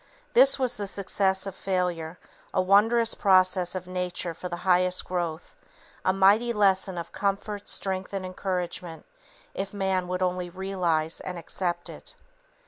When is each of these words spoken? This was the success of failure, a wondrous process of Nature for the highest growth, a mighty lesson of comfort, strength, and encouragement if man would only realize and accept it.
This 0.33 0.57
was 0.57 0.77
the 0.77 0.87
success 0.87 1.45
of 1.45 1.53
failure, 1.53 2.17
a 2.55 2.59
wondrous 2.59 3.13
process 3.13 3.75
of 3.75 3.85
Nature 3.85 4.33
for 4.33 4.49
the 4.49 4.55
highest 4.65 5.05
growth, 5.05 5.55
a 6.03 6.11
mighty 6.11 6.51
lesson 6.53 6.97
of 6.97 7.11
comfort, 7.11 7.69
strength, 7.69 8.11
and 8.11 8.25
encouragement 8.25 9.05
if 9.53 9.75
man 9.75 10.07
would 10.07 10.23
only 10.23 10.49
realize 10.49 11.19
and 11.21 11.37
accept 11.37 11.87
it. 11.87 12.15